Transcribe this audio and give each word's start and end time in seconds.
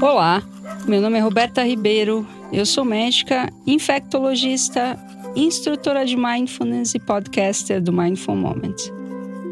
Olá, 0.00 0.40
meu 0.86 1.00
nome 1.00 1.18
é 1.18 1.20
Roberta 1.20 1.64
Ribeiro, 1.64 2.24
eu 2.52 2.64
sou 2.64 2.84
médica, 2.84 3.52
infectologista, 3.66 4.96
instrutora 5.34 6.06
de 6.06 6.16
mindfulness 6.16 6.94
e 6.94 7.00
podcaster 7.00 7.82
do 7.82 7.92
Mindful 7.92 8.36
Moment. 8.36 8.76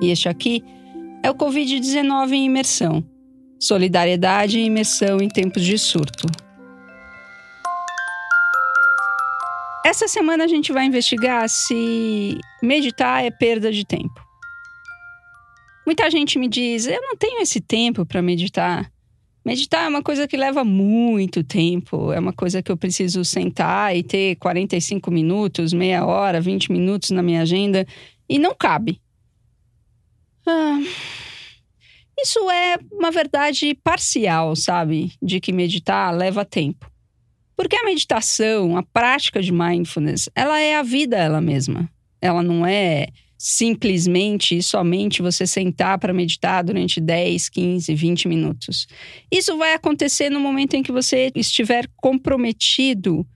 E 0.00 0.10
este 0.10 0.30
aqui 0.30 0.64
é 1.22 1.30
o 1.30 1.34
Covid-19 1.34 2.32
em 2.32 2.46
imersão. 2.46 3.04
Solidariedade 3.60 4.58
e 4.58 4.64
imersão 4.64 5.20
em 5.20 5.28
tempos 5.28 5.62
de 5.62 5.76
surto. 5.76 6.26
Essa 9.84 10.08
semana 10.08 10.44
a 10.44 10.48
gente 10.48 10.72
vai 10.72 10.86
investigar 10.86 11.46
se 11.50 12.38
meditar 12.62 13.22
é 13.22 13.30
perda 13.30 13.70
de 13.70 13.84
tempo. 13.84 14.24
Muita 15.84 16.10
gente 16.10 16.38
me 16.38 16.48
diz: 16.48 16.86
eu 16.86 17.02
não 17.02 17.14
tenho 17.14 17.42
esse 17.42 17.60
tempo 17.60 18.06
para 18.06 18.22
meditar. 18.22 18.90
Meditar 19.44 19.86
é 19.86 19.88
uma 19.88 20.02
coisa 20.02 20.28
que 20.28 20.36
leva 20.36 20.62
muito 20.64 21.42
tempo, 21.42 22.12
é 22.12 22.18
uma 22.18 22.32
coisa 22.32 22.62
que 22.62 22.70
eu 22.70 22.76
preciso 22.76 23.24
sentar 23.24 23.96
e 23.96 24.02
ter 24.02 24.36
45 24.36 25.10
minutos, 25.10 25.72
meia 25.72 26.04
hora, 26.04 26.40
20 26.40 26.70
minutos 26.70 27.10
na 27.10 27.22
minha 27.22 27.40
agenda 27.40 27.86
e 28.28 28.38
não 28.38 28.54
cabe. 28.54 29.00
Ah, 30.46 30.78
isso 32.18 32.50
é 32.50 32.78
uma 32.92 33.10
verdade 33.10 33.74
parcial, 33.82 34.54
sabe? 34.54 35.12
De 35.22 35.40
que 35.40 35.52
meditar 35.52 36.14
leva 36.14 36.44
tempo. 36.44 36.90
Porque 37.56 37.76
a 37.76 37.84
meditação, 37.84 38.76
a 38.76 38.82
prática 38.82 39.40
de 39.42 39.52
mindfulness, 39.52 40.28
ela 40.34 40.60
é 40.60 40.76
a 40.76 40.82
vida 40.82 41.16
ela 41.16 41.40
mesma. 41.40 41.90
Ela 42.20 42.42
não 42.42 42.66
é 42.66 43.08
simplesmente 43.42 44.58
e 44.58 44.62
somente 44.62 45.22
você 45.22 45.46
sentar 45.46 45.98
para 45.98 46.12
meditar 46.12 46.62
durante 46.62 47.00
10, 47.00 47.48
15, 47.48 47.94
20 47.94 48.28
minutos. 48.28 48.86
Isso 49.32 49.56
vai 49.56 49.72
acontecer 49.72 50.28
no 50.28 50.38
momento 50.38 50.74
em 50.74 50.82
que 50.82 50.92
você 50.92 51.32
estiver 51.34 51.88
comprometido 51.96 53.26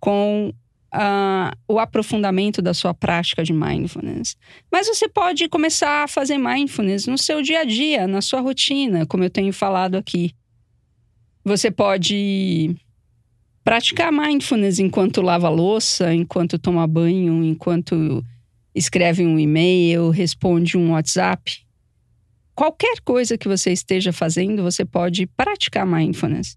com 0.00 0.52
uh, 0.92 1.56
o 1.68 1.78
aprofundamento 1.78 2.60
da 2.60 2.74
sua 2.74 2.92
prática 2.92 3.44
de 3.44 3.52
mindfulness. 3.52 4.36
Mas 4.68 4.88
você 4.88 5.08
pode 5.08 5.48
começar 5.48 6.02
a 6.02 6.08
fazer 6.08 6.38
mindfulness 6.38 7.06
no 7.06 7.16
seu 7.16 7.40
dia 7.40 7.60
a 7.60 7.64
dia, 7.64 8.08
na 8.08 8.20
sua 8.20 8.40
rotina, 8.40 9.06
como 9.06 9.22
eu 9.22 9.30
tenho 9.30 9.52
falado 9.52 9.94
aqui. 9.94 10.34
Você 11.44 11.70
pode 11.70 12.74
praticar 13.62 14.10
mindfulness 14.10 14.80
enquanto 14.80 15.22
lava 15.22 15.48
louça, 15.48 16.12
enquanto 16.12 16.58
toma 16.58 16.84
banho, 16.84 17.44
enquanto 17.44 18.24
escreve 18.74 19.24
um 19.24 19.38
e-mail, 19.38 20.10
responde 20.10 20.76
um 20.76 20.92
WhatsApp. 20.92 21.60
Qualquer 22.54 23.00
coisa 23.00 23.38
que 23.38 23.48
você 23.48 23.72
esteja 23.72 24.12
fazendo, 24.12 24.62
você 24.62 24.84
pode 24.84 25.26
praticar 25.26 25.86
mindfulness. 25.86 26.56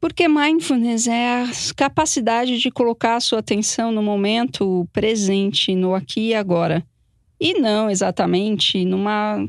Porque 0.00 0.26
mindfulness 0.26 1.06
é 1.06 1.42
a 1.42 1.50
capacidade 1.76 2.58
de 2.58 2.70
colocar 2.70 3.16
a 3.16 3.20
sua 3.20 3.40
atenção 3.40 3.92
no 3.92 4.02
momento 4.02 4.88
presente, 4.92 5.74
no 5.74 5.94
aqui 5.94 6.28
e 6.28 6.34
agora. 6.34 6.84
E 7.38 7.60
não 7.60 7.90
exatamente 7.90 8.84
numa 8.84 9.46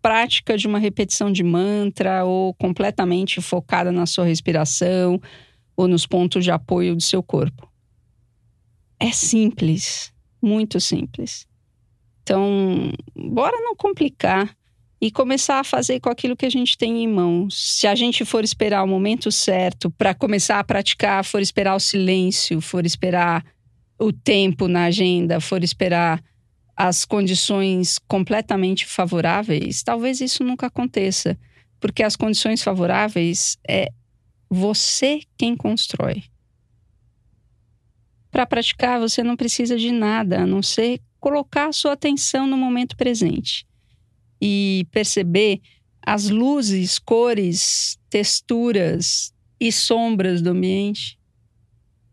prática 0.00 0.56
de 0.56 0.66
uma 0.66 0.78
repetição 0.78 1.32
de 1.32 1.42
mantra 1.42 2.24
ou 2.24 2.54
completamente 2.54 3.40
focada 3.40 3.90
na 3.90 4.06
sua 4.06 4.24
respiração 4.24 5.20
ou 5.76 5.88
nos 5.88 6.06
pontos 6.06 6.44
de 6.44 6.50
apoio 6.50 6.94
do 6.94 7.02
seu 7.02 7.22
corpo. 7.22 7.68
É 9.00 9.12
simples, 9.12 10.12
muito 10.40 10.80
simples. 10.80 11.46
Então, 12.22 12.92
bora 13.16 13.56
não 13.60 13.74
complicar 13.74 14.54
e 15.00 15.10
começar 15.10 15.60
a 15.60 15.64
fazer 15.64 16.00
com 16.00 16.10
aquilo 16.10 16.36
que 16.36 16.46
a 16.46 16.50
gente 16.50 16.76
tem 16.76 17.02
em 17.02 17.08
mãos. 17.08 17.78
Se 17.78 17.86
a 17.86 17.94
gente 17.94 18.24
for 18.24 18.42
esperar 18.42 18.82
o 18.82 18.88
momento 18.88 19.30
certo 19.30 19.90
para 19.90 20.14
começar 20.14 20.58
a 20.58 20.64
praticar, 20.64 21.24
for 21.24 21.40
esperar 21.40 21.74
o 21.74 21.80
silêncio, 21.80 22.60
for 22.60 22.84
esperar 22.84 23.44
o 23.98 24.12
tempo 24.12 24.68
na 24.68 24.84
agenda, 24.84 25.40
for 25.40 25.62
esperar 25.62 26.22
as 26.76 27.04
condições 27.04 27.98
completamente 28.06 28.86
favoráveis, 28.86 29.82
talvez 29.82 30.20
isso 30.20 30.44
nunca 30.44 30.66
aconteça, 30.66 31.36
porque 31.80 32.02
as 32.02 32.14
condições 32.14 32.62
favoráveis 32.62 33.58
é 33.68 33.88
você 34.48 35.20
quem 35.36 35.56
constrói. 35.56 36.24
Para 38.38 38.46
praticar, 38.46 39.00
você 39.00 39.20
não 39.20 39.36
precisa 39.36 39.76
de 39.76 39.90
nada, 39.90 40.42
a 40.42 40.46
não 40.46 40.62
ser 40.62 41.00
colocar 41.18 41.66
a 41.66 41.72
sua 41.72 41.94
atenção 41.94 42.46
no 42.46 42.56
momento 42.56 42.96
presente 42.96 43.66
e 44.40 44.86
perceber 44.92 45.60
as 46.00 46.28
luzes, 46.28 47.00
cores, 47.00 47.98
texturas 48.08 49.34
e 49.58 49.72
sombras 49.72 50.40
do 50.40 50.50
ambiente, 50.50 51.18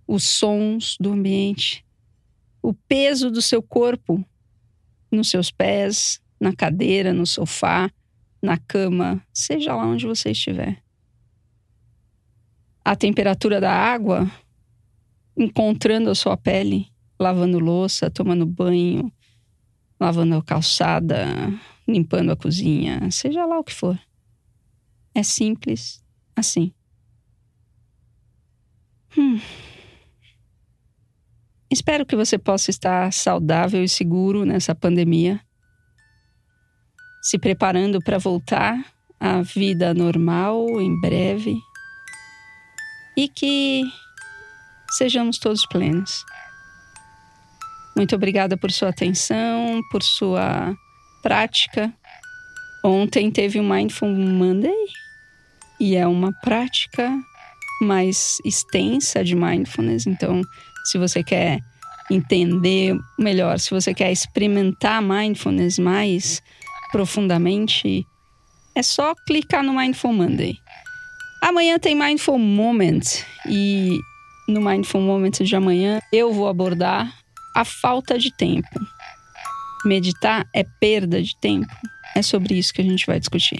os 0.07 0.23
sons 0.23 0.97
do 0.99 1.13
ambiente, 1.13 1.85
o 2.59 2.73
peso 2.73 3.29
do 3.29 3.39
seu 3.39 3.61
corpo 3.61 4.25
nos 5.11 5.29
seus 5.29 5.51
pés, 5.51 6.19
na 6.39 6.51
cadeira, 6.55 7.13
no 7.13 7.27
sofá, 7.27 7.91
na 8.41 8.57
cama, 8.57 9.23
seja 9.31 9.75
lá 9.75 9.85
onde 9.85 10.07
você 10.07 10.31
estiver. 10.31 10.81
A 12.83 12.95
temperatura 12.95 13.61
da 13.61 13.71
água 13.71 14.27
encontrando 15.37 16.09
a 16.09 16.15
sua 16.15 16.37
pele, 16.37 16.87
lavando 17.19 17.59
louça, 17.59 18.09
tomando 18.09 18.45
banho, 18.45 19.11
lavando 19.99 20.35
a 20.35 20.43
calçada, 20.43 21.25
limpando 21.87 22.31
a 22.31 22.35
cozinha, 22.35 23.09
seja 23.11 23.45
lá 23.45 23.59
o 23.59 23.63
que 23.63 23.73
for. 23.73 23.99
É 25.13 25.23
simples 25.23 26.03
assim. 26.35 26.73
Hum. 29.17 29.39
Espero 31.71 32.05
que 32.05 32.15
você 32.15 32.37
possa 32.37 32.69
estar 32.69 33.11
saudável 33.11 33.83
e 33.83 33.89
seguro 33.89 34.45
nessa 34.45 34.75
pandemia, 34.75 35.39
se 37.21 37.39
preparando 37.39 37.99
para 37.99 38.17
voltar 38.17 38.93
à 39.19 39.41
vida 39.41 39.93
normal 39.93 40.79
em 40.79 40.99
breve 40.99 41.57
e 43.17 43.27
que 43.27 43.83
sejamos 44.97 45.37
todos 45.37 45.65
plenos. 45.65 46.25
Muito 47.95 48.15
obrigada 48.15 48.57
por 48.57 48.71
sua 48.71 48.89
atenção, 48.89 49.81
por 49.91 50.03
sua 50.03 50.75
prática. 51.23 51.93
Ontem 52.83 53.31
teve 53.31 53.59
o 53.59 53.63
Mindful 53.63 54.09
Monday 54.09 54.75
e 55.79 55.95
é 55.95 56.05
uma 56.05 56.31
prática 56.41 57.11
mais 57.81 58.37
extensa 58.45 59.23
de 59.23 59.35
mindfulness. 59.35 60.05
Então, 60.05 60.41
se 60.85 60.97
você 60.97 61.23
quer 61.23 61.59
entender 62.11 62.95
melhor, 63.17 63.59
se 63.59 63.71
você 63.71 63.93
quer 63.93 64.11
experimentar 64.11 65.01
mindfulness 65.01 65.79
mais 65.79 66.41
profundamente, 66.91 68.05
é 68.75 68.83
só 68.83 69.15
clicar 69.25 69.63
no 69.63 69.75
Mindful 69.75 70.13
Monday. 70.13 70.57
Amanhã 71.41 71.79
tem 71.79 71.95
Mindful 71.95 72.39
Moment 72.39 73.01
e 73.47 73.99
no 74.47 74.61
Mindful 74.61 75.01
Moment 75.01 75.31
de 75.41 75.55
amanhã, 75.55 75.99
eu 76.11 76.33
vou 76.33 76.47
abordar 76.47 77.13
a 77.55 77.65
falta 77.65 78.17
de 78.17 78.35
tempo. 78.35 78.67
Meditar 79.85 80.45
é 80.53 80.63
perda 80.79 81.21
de 81.21 81.39
tempo? 81.39 81.73
É 82.15 82.21
sobre 82.21 82.55
isso 82.55 82.73
que 82.73 82.81
a 82.81 82.83
gente 82.83 83.05
vai 83.05 83.19
discutir. 83.19 83.59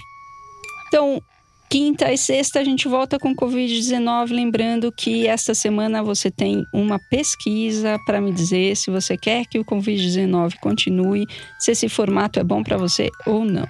Então, 0.88 1.22
quinta 1.70 2.12
e 2.12 2.18
sexta 2.18 2.60
a 2.60 2.64
gente 2.64 2.88
volta 2.88 3.20
com 3.20 3.36
Covid-19. 3.36 4.32
Lembrando 4.32 4.92
que 4.92 5.28
esta 5.28 5.54
semana 5.54 6.04
você 6.04 6.32
tem 6.32 6.64
uma 6.74 7.00
pesquisa 7.10 7.98
para 8.06 8.22
me 8.22 8.32
dizer 8.32 8.76
se 8.76 8.92
você 8.92 9.18
quer 9.18 9.46
que 9.46 9.60
o 9.60 9.66
Covid-19 9.66 10.56
continue, 10.60 11.26
se 11.60 11.72
esse 11.72 11.90
formato 11.90 12.40
é 12.40 12.44
bom 12.44 12.64
para 12.64 12.78
você 12.78 13.10
ou 13.26 13.44
não. 13.44 13.68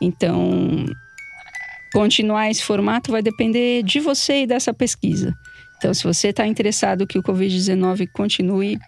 Então, 0.00 0.84
continuar 1.92 2.50
esse 2.50 2.64
formato 2.64 3.12
vai 3.12 3.22
depender 3.22 3.82
de 3.82 4.00
você 4.00 4.42
e 4.42 4.46
dessa 4.46 4.74
pesquisa. 4.74 5.34
Então, 5.76 5.92
se 5.92 6.04
você 6.04 6.28
está 6.28 6.46
interessado 6.46 7.06
que 7.06 7.18
o 7.18 7.22
Covid-19 7.22 8.08
continue, 8.12 8.78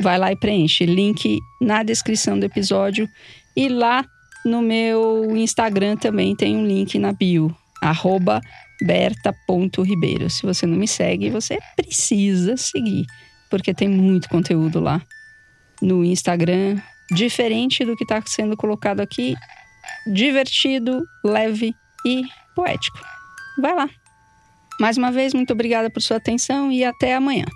vai 0.00 0.18
lá 0.18 0.32
e 0.32 0.36
preenche. 0.36 0.86
Link 0.86 1.38
na 1.60 1.82
descrição 1.82 2.38
do 2.38 2.46
episódio. 2.46 3.08
E 3.56 3.68
lá 3.68 4.04
no 4.44 4.62
meu 4.62 5.36
Instagram 5.36 5.96
também 5.96 6.34
tem 6.36 6.56
um 6.56 6.66
link 6.66 6.98
na 6.98 7.12
bio, 7.12 7.54
arroba 7.82 8.40
berta.ribeiro. 8.82 10.30
Se 10.30 10.42
você 10.42 10.66
não 10.66 10.76
me 10.76 10.86
segue, 10.86 11.30
você 11.30 11.58
precisa 11.74 12.56
seguir, 12.56 13.06
porque 13.50 13.74
tem 13.74 13.88
muito 13.88 14.28
conteúdo 14.28 14.80
lá 14.80 15.02
no 15.82 16.04
Instagram, 16.04 16.80
diferente 17.10 17.84
do 17.84 17.96
que 17.96 18.04
está 18.04 18.22
sendo 18.24 18.56
colocado 18.56 19.00
aqui, 19.00 19.34
divertido, 20.12 21.02
leve 21.24 21.74
e 22.04 22.24
poético. 22.54 22.98
Vai 23.60 23.74
lá! 23.74 24.05
Mais 24.80 24.96
uma 24.96 25.10
vez, 25.10 25.32
muito 25.32 25.52
obrigada 25.52 25.88
por 25.90 26.02
sua 26.02 26.18
atenção 26.18 26.70
e 26.70 26.84
até 26.84 27.14
amanhã. 27.14 27.46